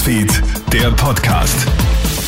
Newsfeed, 0.00 0.42
der 0.72 0.90
Podcast. 0.92 1.68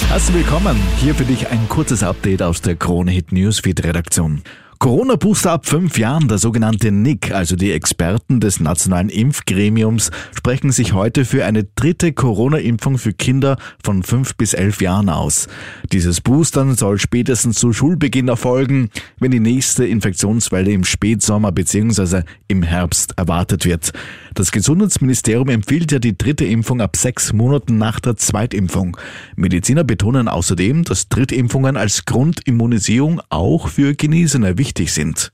Herzlich 0.08 0.36
willkommen. 0.36 0.78
Hier 0.98 1.14
für 1.14 1.24
dich 1.24 1.48
ein 1.48 1.70
kurzes 1.70 2.02
Update 2.02 2.42
aus 2.42 2.60
der 2.60 2.76
Krone 2.76 3.10
Hit 3.10 3.32
Newsfeed 3.32 3.82
Redaktion. 3.82 4.42
Corona-Booster 4.82 5.52
ab 5.52 5.66
fünf 5.66 5.96
Jahren, 5.96 6.26
der 6.26 6.38
sogenannte 6.38 6.90
NIC, 6.90 7.30
also 7.30 7.54
die 7.54 7.70
Experten 7.70 8.40
des 8.40 8.58
Nationalen 8.58 9.10
Impfgremiums, 9.10 10.10
sprechen 10.36 10.72
sich 10.72 10.92
heute 10.92 11.24
für 11.24 11.44
eine 11.44 11.62
dritte 11.62 12.12
Corona-Impfung 12.12 12.98
für 12.98 13.12
Kinder 13.12 13.58
von 13.84 14.02
fünf 14.02 14.34
bis 14.34 14.54
elf 14.54 14.82
Jahren 14.82 15.08
aus. 15.08 15.46
Dieses 15.92 16.20
Boostern 16.20 16.74
soll 16.74 16.98
spätestens 16.98 17.60
zu 17.60 17.72
Schulbeginn 17.72 18.26
erfolgen, 18.26 18.90
wenn 19.20 19.30
die 19.30 19.38
nächste 19.38 19.86
Infektionswelle 19.86 20.72
im 20.72 20.82
Spätsommer 20.82 21.52
bzw. 21.52 22.22
im 22.48 22.64
Herbst 22.64 23.14
erwartet 23.16 23.64
wird. 23.64 23.92
Das 24.34 24.50
Gesundheitsministerium 24.50 25.48
empfiehlt 25.50 25.92
ja 25.92 26.00
die 26.00 26.18
dritte 26.18 26.44
Impfung 26.44 26.80
ab 26.80 26.96
sechs 26.96 27.32
Monaten 27.32 27.78
nach 27.78 28.00
der 28.00 28.16
Zweitimpfung. 28.16 28.96
Mediziner 29.36 29.84
betonen 29.84 30.26
außerdem, 30.26 30.82
dass 30.82 31.08
Drittimpfungen 31.08 31.76
als 31.76 32.04
Grundimmunisierung 32.04 33.20
auch 33.28 33.68
für 33.68 33.94
Genesene 33.94 34.58
wichtig 34.58 34.71
wichtig 34.72 34.92
sind. 34.92 35.30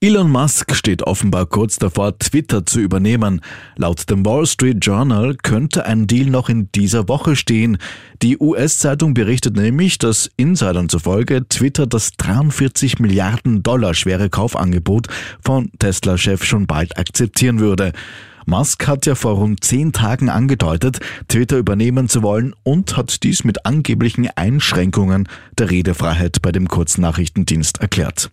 Elon 0.00 0.30
Musk 0.30 0.74
steht 0.74 1.02
offenbar 1.02 1.46
kurz 1.46 1.76
davor, 1.78 2.18
Twitter 2.18 2.66
zu 2.66 2.80
übernehmen. 2.80 3.40
Laut 3.76 4.10
dem 4.10 4.24
Wall 4.26 4.46
Street 4.46 4.78
Journal 4.84 5.36
könnte 5.42 5.86
ein 5.86 6.06
Deal 6.06 6.28
noch 6.28 6.48
in 6.48 6.70
dieser 6.74 7.08
Woche 7.08 7.36
stehen. 7.36 7.78
Die 8.22 8.38
US-Zeitung 8.38 9.14
berichtet 9.14 9.56
nämlich, 9.56 9.98
dass 9.98 10.30
Insidern 10.36 10.88
zufolge 10.88 11.48
Twitter 11.48 11.86
das 11.86 12.12
43 12.18 12.98
Milliarden 12.98 13.62
Dollar 13.62 13.94
schwere 13.94 14.28
Kaufangebot 14.28 15.08
von 15.42 15.70
Tesla-Chef 15.78 16.44
schon 16.44 16.66
bald 16.66 16.98
akzeptieren 16.98 17.60
würde. 17.60 17.92
Musk 18.46 18.86
hat 18.86 19.06
ja 19.06 19.14
vor 19.14 19.34
rund 19.34 19.64
zehn 19.64 19.92
Tagen 19.92 20.28
angedeutet, 20.28 21.00
Twitter 21.28 21.58
übernehmen 21.58 22.08
zu 22.08 22.22
wollen 22.22 22.54
und 22.62 22.96
hat 22.96 23.22
dies 23.22 23.44
mit 23.44 23.66
angeblichen 23.66 24.28
Einschränkungen 24.34 25.28
der 25.58 25.70
Redefreiheit 25.70 26.42
bei 26.42 26.52
dem 26.52 26.68
Kurznachrichtendienst 26.68 27.80
erklärt. 27.80 28.30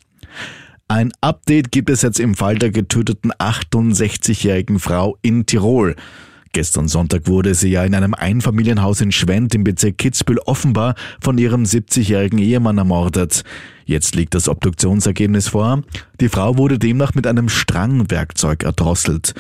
Ein 0.88 1.12
Update 1.22 1.72
gibt 1.72 1.90
es 1.90 2.02
jetzt 2.02 2.20
im 2.20 2.36
Fall 2.36 2.58
der 2.58 2.72
getöteten 2.72 3.32
68-jährigen 3.32 4.80
Frau 4.80 5.18
in 5.22 5.46
Tirol. 5.46 5.96
Gestern 6.54 6.90
Sonntag 6.90 7.28
wurde 7.28 7.56
sie 7.56 7.70
ja 7.70 7.86
in 7.86 7.96
einem 7.96 8.14
Einfamilienhaus 8.14 9.00
in 9.00 9.14
Schwendt 9.14 9.56
im 9.56 9.64
Bezirk 9.64 9.98
Kitzbühel 9.98 10.40
offenbar 10.40 10.96
von 11.22 11.38
ihrem 11.38 11.64
70-jährigen 11.64 12.40
Ehemann 12.40 12.78
ermordet. 12.78 13.44
Jetzt 13.86 14.16
liegt 14.16 14.36
das 14.36 14.50
Obduktionsergebnis 14.50 15.48
vor. 15.48 15.82
Die 16.20 16.28
Frau 16.28 16.58
wurde 16.58 16.78
demnach 16.78 17.14
mit 17.14 17.26
einem 17.26 17.48
Strangwerkzeug 17.48 18.64
erdrosselt. 18.64 19.34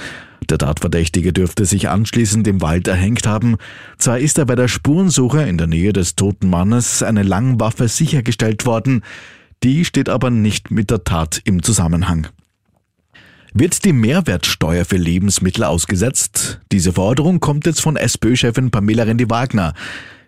Der 0.49 0.57
Tatverdächtige 0.57 1.33
dürfte 1.33 1.65
sich 1.65 1.89
anschließend 1.89 2.47
im 2.47 2.61
Wald 2.61 2.87
erhängt 2.87 3.27
haben. 3.27 3.57
Zwar 3.97 4.19
ist 4.19 4.37
er 4.37 4.45
bei 4.45 4.55
der 4.55 4.67
Spurensuche 4.67 5.43
in 5.43 5.57
der 5.57 5.67
Nähe 5.67 5.93
des 5.93 6.15
toten 6.15 6.49
Mannes 6.49 7.03
eine 7.03 7.23
Langwaffe 7.23 7.87
sichergestellt 7.87 8.65
worden, 8.65 9.03
die 9.63 9.85
steht 9.85 10.09
aber 10.09 10.31
nicht 10.31 10.71
mit 10.71 10.89
der 10.89 11.03
Tat 11.03 11.39
im 11.43 11.61
Zusammenhang. 11.61 12.27
Wird 13.53 13.83
die 13.85 13.93
Mehrwertsteuer 13.93 14.85
für 14.85 14.97
Lebensmittel 14.97 15.65
ausgesetzt? 15.65 16.61
Diese 16.71 16.93
Forderung 16.93 17.39
kommt 17.41 17.65
jetzt 17.65 17.81
von 17.81 17.97
SPÖ-Chefin 17.97 18.71
Pamela 18.71 19.03
Rendi-Wagner. 19.03 19.73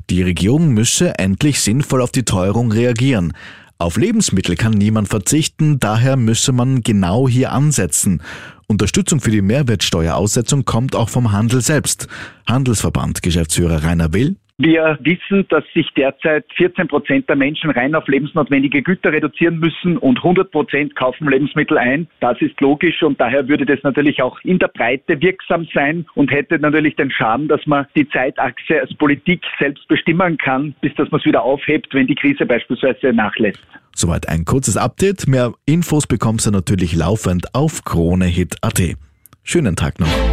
Die 0.09 0.21
Regierung 0.21 0.73
müsse 0.73 1.17
endlich 1.17 1.61
sinnvoll 1.61 2.01
auf 2.01 2.11
die 2.11 2.25
Teuerung 2.25 2.71
reagieren. 2.71 3.33
Auf 3.77 3.97
Lebensmittel 3.97 4.55
kann 4.55 4.73
niemand 4.73 5.09
verzichten, 5.09 5.79
daher 5.79 6.15
müsse 6.15 6.51
man 6.51 6.81
genau 6.81 7.27
hier 7.27 7.51
ansetzen. 7.51 8.21
Unterstützung 8.67 9.19
für 9.19 9.31
die 9.31 9.41
Mehrwertsteueraussetzung 9.41 10.65
kommt 10.65 10.95
auch 10.95 11.09
vom 11.09 11.31
Handel 11.31 11.61
selbst. 11.61 12.07
Handelsverband 12.47 13.21
Geschäftsführer 13.21 13.83
Rainer 13.83 14.13
Will. 14.13 14.37
Wir 14.63 14.97
wissen, 15.01 15.45
dass 15.49 15.65
sich 15.73 15.89
derzeit 15.97 16.45
14 16.55 16.87
Prozent 16.87 17.27
der 17.27 17.35
Menschen 17.35 17.69
rein 17.69 17.93
auf 17.95 18.07
lebensnotwendige 18.07 18.81
Güter 18.81 19.11
reduzieren 19.11 19.59
müssen 19.59 19.97
und 19.97 20.19
100 20.19 20.51
Prozent 20.51 20.95
kaufen 20.95 21.27
Lebensmittel 21.27 21.77
ein. 21.77 22.07
Das 22.21 22.39
ist 22.39 22.61
logisch 22.61 23.03
und 23.03 23.19
daher 23.19 23.49
würde 23.49 23.65
das 23.65 23.83
natürlich 23.83 24.21
auch 24.21 24.39
in 24.45 24.59
der 24.59 24.69
Breite 24.69 25.19
wirksam 25.19 25.67
sein 25.73 26.05
und 26.15 26.31
hätte 26.31 26.59
natürlich 26.59 26.95
den 26.95 27.11
Schaden, 27.11 27.49
dass 27.49 27.59
man 27.65 27.87
die 27.97 28.07
Zeitachse 28.07 28.79
als 28.79 28.93
Politik 28.93 29.41
selbst 29.59 29.85
bestimmen 29.89 30.37
kann, 30.37 30.73
bis 30.79 30.95
dass 30.95 31.11
man 31.11 31.19
es 31.19 31.25
wieder 31.25 31.43
aufhebt, 31.43 31.93
wenn 31.93 32.07
die 32.07 32.15
Krise 32.15 32.45
beispielsweise 32.45 33.11
nachlässt. 33.11 33.59
Soweit 33.93 34.29
ein 34.29 34.45
kurzes 34.45 34.77
Update. 34.77 35.27
Mehr 35.27 35.51
Infos 35.65 36.07
bekommst 36.07 36.45
du 36.45 36.51
natürlich 36.51 36.95
laufend 36.95 37.53
auf 37.53 37.83
KroneHit.at. 37.83 38.81
Schönen 39.43 39.75
Tag 39.75 39.99
noch. 39.99 40.32